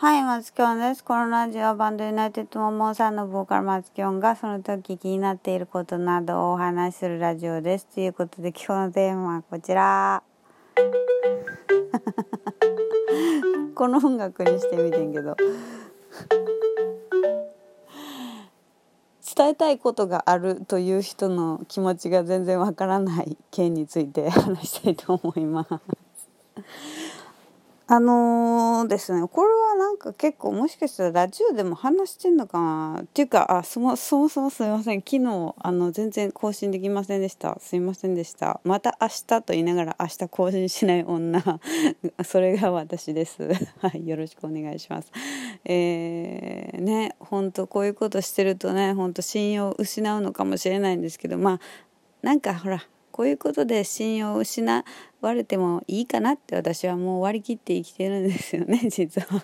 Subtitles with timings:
[0.00, 1.04] はい、松京です。
[1.04, 7.84] このラジオはバンドユナイテッドモモさんのボーカル松京がその時気になっていることなどをお話しするラジオです。
[7.84, 10.22] ということで今日のテーマはこちら。
[13.76, 15.36] この音楽にしてみてんけど。
[19.36, 25.68] 伝えたいことがあるという人の気持ちが全然わからない件について話したいと思います。
[27.92, 35.00] あのー、ですねこれはなんか結構もしかしたらラジオでも話してんのかなっていうかあそもそもそもすいません。
[35.00, 37.58] 昨日あの全然更新できませんでした。
[37.58, 38.60] すいませんでした。
[38.62, 41.42] また明日と言いながら明日更新しない女。
[42.24, 43.42] それが私です。
[43.82, 45.10] はいよろしくお願いします。
[45.64, 51.60] えー、ね本当こういうことしてるとね本当信用を失うのかもしれないんですけどまあ
[52.22, 54.84] なんかほらこういうことで信用を失
[55.20, 59.42] われてもいいかなって私はもう割り切って生きてるんですよね 実は。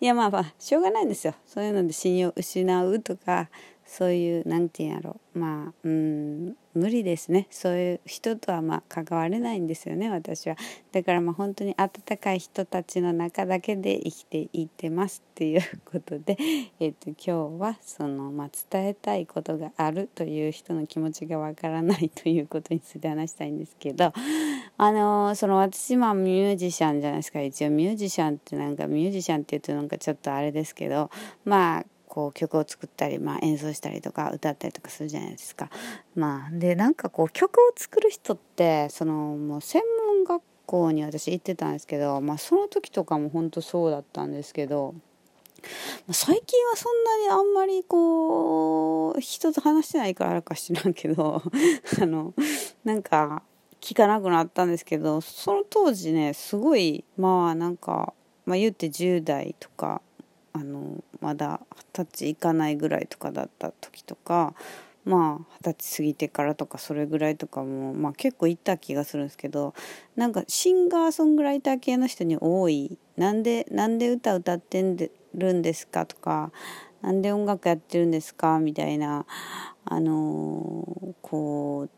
[0.00, 1.34] いやまあまあしょうがないんですよ。
[1.46, 3.48] そういうので信用を失うとか
[3.90, 5.20] そういう何て言うんやろ。
[5.34, 7.48] まあうん無理ですね。
[7.50, 10.54] そういう人とはまあ関われないんですよね私は。
[10.92, 16.36] だからまあ本当に温かい人たちの中だけで生きていってますっていうことで、
[16.78, 24.12] えーと、今日はその、まあ、伝えたいことがあるという人の気持ちがわからないということについて話したいんですけど
[24.78, 27.42] あのー、その私まあミュージシャンじゃないですか。
[27.42, 31.10] 一応ミュージシャンってなんかミュージシャンって言うとなんかちょっとあれですけど
[31.44, 35.70] まあこう曲を作ったり、まあ、演奏したりとか歌ったりとかするじゃないですか。
[36.16, 44.94] まあ、でなんかこう曲を作る人ってそのもう専門学校に私行ってたんですけど、まあ、その時とかも本当そうだったんですけど。
[46.10, 51.42] 最近はそんなにあんまりこう人と話してないからあるか知らんけど
[52.00, 52.32] あの
[52.82, 53.42] なんか
[53.78, 58.14] 聞かなくなったんですけどその当時ねすごいまあなんか、
[58.46, 60.00] まあ、言って10代とか
[60.52, 61.60] あのまだ
[61.94, 64.54] 二十歳いかないぐらいとかだった時とか
[65.04, 69.74] まあ二十歳過ぎてからとかそれぐらいとかも、まあ、結構行った気がするんですけど
[70.16, 76.50] なんかシンガーソングライター系の人に多いなんでなんで歌歌ってんでるんですかとか
[77.02, 79.24] なんで音楽やってるんですかみたいな
[79.84, 81.90] あのー、こう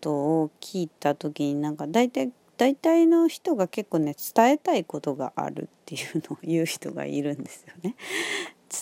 [0.00, 7.94] とを聞いた時になんか大体大体の人が結構ね伝えたいことがあるっていうのを言う人がいるんですよね。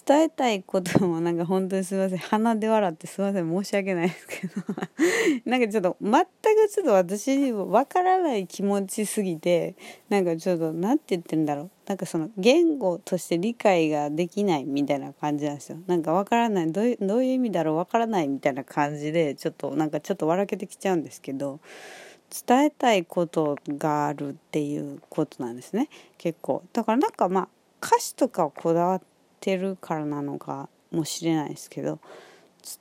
[0.06, 2.18] 伝えたいこともなんか本当にすいません。
[2.18, 3.50] 鼻で笑ってすいません。
[3.50, 4.54] 申し訳ないですけど。
[5.44, 9.74] なんかちょっと全くちょっと私にもわからない気持ちすぎて
[10.08, 11.70] なんかちょっと何て言ってんだろう。
[11.86, 15.78] なんかその言語として理解ができないみたいな感じなんですよ。
[15.86, 16.72] なんかわからない。
[16.72, 17.76] どういうどういう意味だろう。
[17.76, 21.60] わからないみたいな感じでちょっとなんかちょっと笑けてきちゃうんですけど。
[22.46, 27.48] 伝えたいことがあるっていうことなんですね結構だからなんかまあ
[27.80, 29.02] 歌詞とかをこだわっ
[29.40, 32.00] てるからなのかもしれないですけど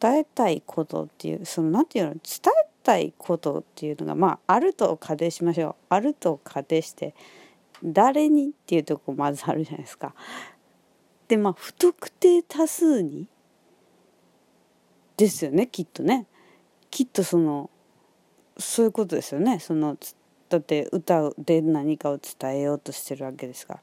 [0.02, 2.14] 伝えたいことっていうその何て言うの？
[2.14, 7.14] 伝えたいことっていうのがまああると仮定しましょうあると仮定して
[7.84, 10.16] 誰にっていうとこまずあるじゃないですか。
[11.28, 13.28] でまあ不特定多数に
[15.18, 16.28] ですよねきっとね。
[16.90, 17.70] きっとその
[18.58, 19.60] そういうことですよね。
[19.60, 19.98] その
[20.50, 23.80] だって歌で何かを伝えようとしてるわけですから。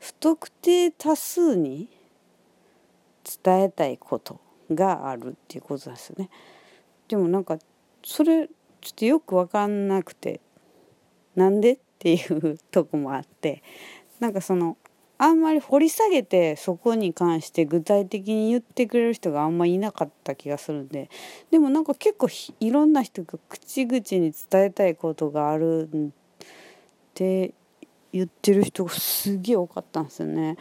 [0.00, 1.88] 不特定多数に
[3.44, 4.40] 伝えたいこと
[4.72, 6.30] があるっていうことなんですよね。
[7.08, 7.58] でもなんか
[8.04, 8.54] それちょ
[8.90, 10.40] っとよく分かんなくて
[11.34, 13.62] なんでっていうとこもあって
[14.20, 14.76] なんかその
[15.18, 21.10] あんまり掘り下げてそこに関して具体的に言ってくれる人があんまりいなかった気がするんで
[21.50, 22.28] でもなんか結構
[22.60, 26.10] いろんな人が口々に伝えたいことがあるっ
[27.14, 27.52] て
[28.12, 30.56] 言ってる人がすげえ多かったんですよね。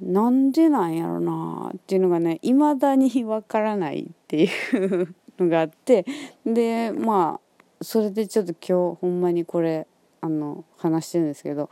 [0.00, 6.06] なんでなんやろなっていうのがね未だにわからないっていうのがあって
[6.46, 9.88] でまあそれでちょっと今日ほんまにこれ
[10.20, 11.70] あの話してるんですけど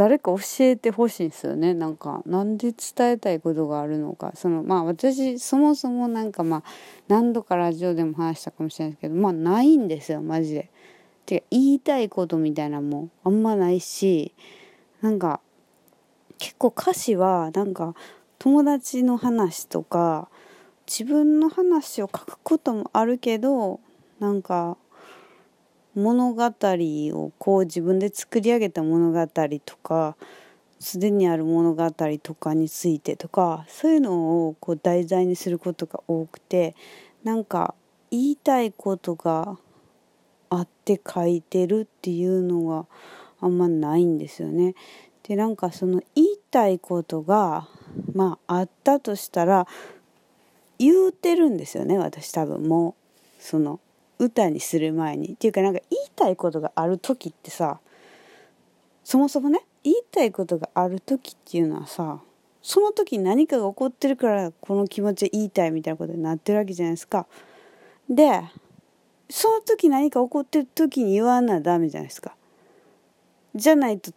[0.00, 6.62] 誰か教えてほしいんですよねなんかなんで伝えたいことがあるのかそのまあ私そもそもなんかまあ
[7.06, 10.70] 何度かラジオでも話したかもしれないですけどまあないんですよマジで。
[11.26, 14.34] てか言いたいことみたいなもんあんまないし
[15.02, 15.40] なんか
[16.38, 17.94] 結構歌詞はなんか
[18.38, 20.30] 友達の話とか
[20.86, 23.80] 自分の話を書くこともあるけど
[24.18, 24.78] なんか
[25.94, 29.26] 物語をこう自分で作り上げた物語
[29.64, 30.16] とか
[30.78, 31.90] すでにある物語
[32.22, 36.74] とかについてとかそういうのをこう題材にすることが多くて
[37.22, 37.74] なんか
[38.10, 39.58] 言いたいことが
[40.48, 42.86] あって書いてるっていうのが
[43.40, 44.74] あんまないんですよね。
[45.22, 47.68] でなんかその言いたいことが
[48.14, 49.66] まああったとしたら
[50.78, 52.96] 言うてるんですよね私多分も
[53.38, 53.80] うその
[54.20, 57.80] 歌にする前にっていうかなんか言いたいことがある時ってさ
[59.02, 62.20] そもそもね言いたいことがある時っていうのはさ
[62.62, 67.26] その時何かが起こってるからこの気持ち言いたいみたいなことになってるわけじゃないですか。
[68.10, 68.42] で
[69.30, 72.36] その時何か起こってる時に言わんなダメじゃないですか。
[73.54, 74.12] じゃないと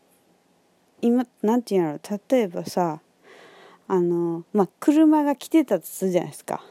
[1.02, 3.00] 今なんて言うんやろ例えばさ
[3.88, 6.62] あのまあ車が来てたとするじゃないですか。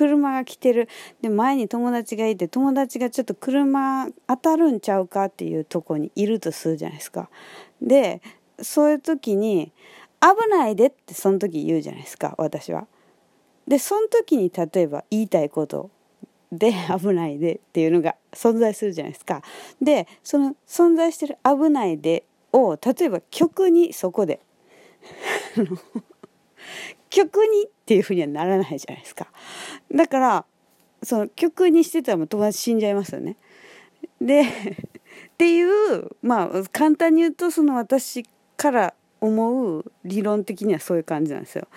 [0.00, 0.88] 車が来てる
[1.20, 7.28] で前に友達がいて友達がちょっと車当たるんちゃうかっていうとこにいるとするじゃないですか。
[7.82, 8.22] で
[8.62, 9.72] そういう時に
[10.22, 12.86] 「危ないで」ってその時言うじゃないですか私は。
[13.68, 15.90] でその時に例えば言いたいこと
[16.50, 19.42] で危ないでっていうのが存在するじゃないですか。
[19.82, 22.24] でその存在してる「危ないで」
[22.54, 24.40] を例えば曲にそこで
[27.10, 29.28] 曲にっていうふうにはならないじゃないですか。
[29.92, 30.44] だから
[31.02, 33.36] その曲にしてたらもう友達死んじゃいますよね。
[34.20, 34.46] で っ
[35.38, 38.24] ていうまあ簡単に言うとその私
[38.56, 41.68] から思う理論的にはそういう感じなんですよ。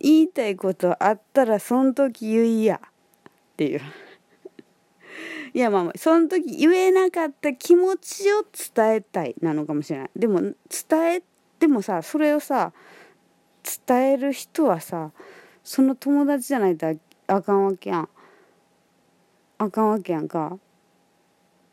[0.00, 3.80] 言いたいことあったらその時言いやっていう。
[5.54, 8.44] いやまあその時言えなかった気持ちを
[8.74, 10.10] 伝えたいなのかもしれない。
[10.16, 10.54] でも伝
[11.14, 11.22] え
[11.58, 12.72] てもさそれをさ
[13.86, 15.10] 伝える人はさ
[15.64, 16.86] その友達じゃないと
[17.26, 18.08] あかんわけやん。
[19.58, 20.58] あかんわけやんか。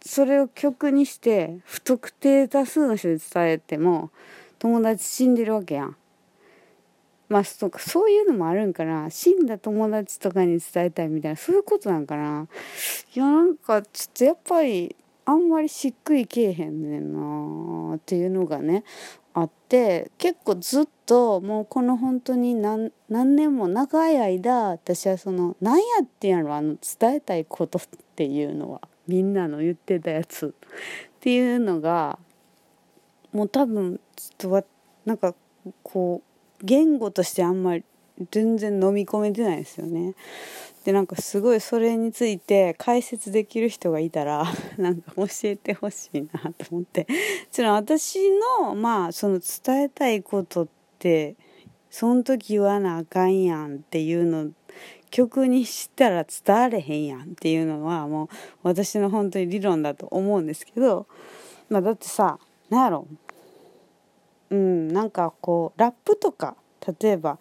[0.02, 4.12] それを曲にして不特定多数の人に伝えても
[4.60, 5.96] 友達死んでるわけやん。
[7.28, 9.10] まあそかそういうのもあるんかな。
[9.10, 12.48] 死んだ友達とかに伝えたいみたいなそういうことなんかな。
[13.16, 14.96] いやなんかちょっとやっぱり
[15.26, 17.14] あんまりしっくりけえへんねん
[17.92, 18.84] なっていうのがね
[19.34, 27.82] あって結構ずっともうこの本当に何何年も長い間私はその何やってんやろあの伝えたいことっ
[28.16, 30.54] ていうのはみんなの言ってたやつ。
[31.20, 32.18] っていうのが
[33.34, 34.68] もう多分ちょっと
[35.06, 35.36] なんか
[35.84, 37.84] こう言語としてあんまり
[38.32, 40.16] 全然飲み込めてないですよね。
[40.86, 44.46] でなんかすごいそれについて解説できる人がいたら
[44.78, 47.08] なんか教えてほしいなと思って。
[47.52, 48.30] ちょ私
[48.62, 50.68] のまあその伝えたいことっ
[51.00, 51.36] て
[51.90, 54.52] その時言わなあかんやんっていうの
[55.10, 58.28] 曲にしたら伝われへんやんっていうのはもう
[58.64, 61.08] 私の本当に理論だと思うんですけど。
[61.70, 62.40] まあだってさ
[62.70, 63.08] 何やろ。
[64.50, 66.56] うんなんかこうラップとか
[67.02, 67.38] 例えば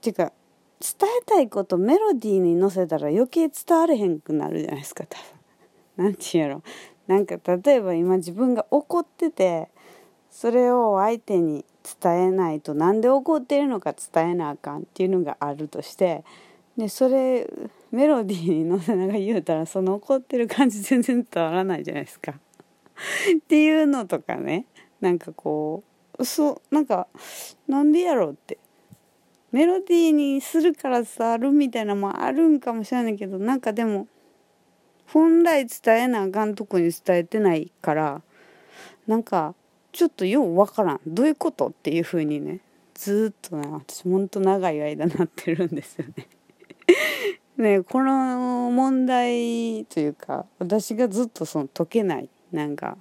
[0.00, 0.32] ていうか
[0.80, 5.18] 伝えたいことメロディーに乗せたら余計伝われへんくなるじゃないですか多
[5.96, 6.04] 分。
[6.04, 6.62] なんて言うやろ
[7.08, 9.68] なんか例えば今自分が怒ってて
[10.30, 11.64] それを相手に
[12.00, 16.22] 伝えないとなんで怒ってるのか伝えなあかんっていうのがあるとして
[16.76, 17.50] でそれ
[17.90, 22.32] メロディーに乗せながら言うたらその怒ってる感じ全然伝わらないじゃないですか。
[23.36, 24.66] っていうのとかね
[25.00, 25.82] なんかこ
[26.18, 27.08] うそなんか
[27.66, 28.58] なんでやろうって
[29.52, 34.06] メロディーにするから伝わるみたいなのもあるんかもしれないけどなんかでも
[35.06, 38.22] 本来伝えなあかんとこに伝えてないから
[39.06, 39.54] なんか
[39.92, 42.60] ちょっとようわからんどういうことっていう風にね
[42.94, 46.28] ずっとね私ほんと長い間なってるんですよね。
[47.56, 52.98] ねこの問題というか私がずっとその解けないなんか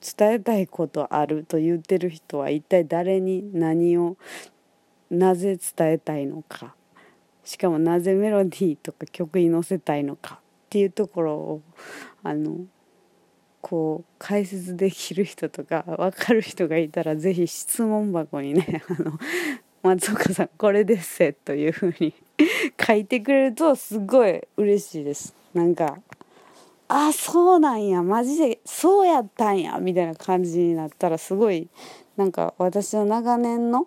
[0.00, 4.16] 伝えたいことあると言ってる人は一体誰に何を
[5.10, 6.74] なぜ伝えたいのか。
[7.44, 10.40] しかもなぜメロディーとか曲に乗せたいのか。
[10.66, 11.62] っていうところを
[12.22, 12.66] あの
[13.62, 19.18] こう解説できる人とか分かる人がいたら是非質問箱にね あの
[19.82, 22.14] 松岡さんこれですせというふうに
[22.86, 25.34] 書いてくれるとすごい嬉しいです。
[25.54, 25.98] なんか
[26.88, 31.68] あそうなんやマジでそうやったんやみたいな感じになったらすごい
[32.16, 33.86] なんか私の長年の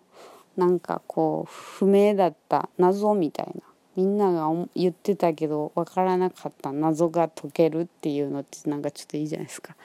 [0.61, 3.61] なんかこう不明だった謎みたいな
[3.95, 9.75] みんなが言ってたけど分からなかった謎が解けるっていうのってなんかちょっといいじゃないですか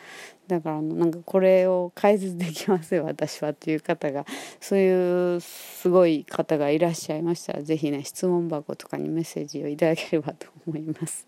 [0.49, 4.27] だからなんかこれを解説できますよ私はっていう方が
[4.61, 11.27] そういうすごい方がいらっしゃいましたら是非ね質問箱とかにメッセージをいただければと思います。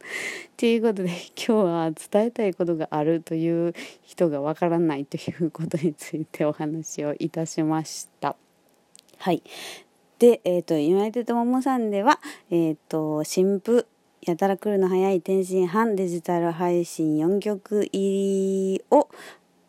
[0.59, 8.37] ということで今日は伝えたいことがあるという人がわからないということについてお話をいたしました。
[9.19, 9.43] はい。
[10.19, 12.21] で、えっ、ー、と、ユナイテッドモモさんでは、
[12.51, 13.87] えっ、ー、と、新婦、
[14.23, 19.09] やたら来るの早い天津飯デジタル配信4曲入りを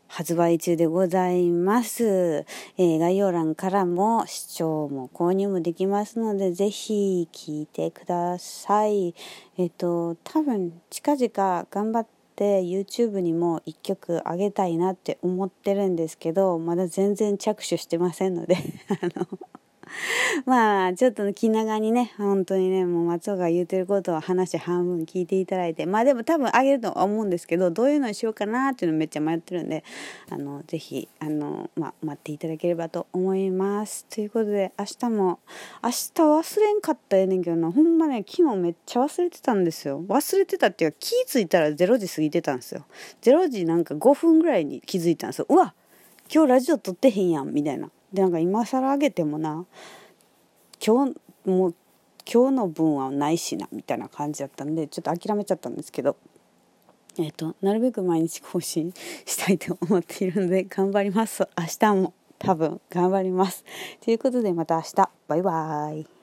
[0.08, 2.04] 発売中でございます。
[2.06, 9.16] えー、概要欄からも視聴も購入もできますので、ぜひ聞いてください。
[9.58, 18.56] えっ、ー、と、多分近々頑張って YouTube にも1曲あげたいなって思ってるんですけど、まだ全然着手してませんので
[19.02, 19.28] あの
[20.46, 29.84] まあ、ちょっと気長にね、本当にね、もう松尾が言うてることを話半分聞いていただいて、まあでも多分あげると思うんですけど、どういうのにしようかなっていうのめっちゃ迷ってるんで、
[30.30, 34.06] あの、ぜひ、あの、まあ、待っていただければと思います。
[34.10, 35.40] ということで、明日も、
[35.84, 40.04] 明日忘れんかったらええねんけどな、ほんまね、昨日めっちゃ忘れてたんですよ。
[40.08, 42.86] 忘れてたっていうか、気づいたら0時過ぎてたんですよ。
[43.22, 45.46] 0時なんか5分ぐらいに気づいたんですよ。
[45.50, 45.74] うわ
[46.34, 47.90] 今日ラジオ撮ってへんやんみたいな。
[48.14, 49.66] でなんか今更あげてもな
[50.86, 51.76] 今日もう
[52.32, 56.16] 今日の分はないしなみたいな感じだったんでちょっと諦めちゃったんですけど
[57.18, 58.94] えっ、ー、となるべく毎日更新
[59.26, 61.48] したいと思っているので頑張ります。
[61.58, 63.66] 明日も多分頑張ります。
[64.02, 65.10] ということでまた明日。
[65.28, 66.19] バイバーイ。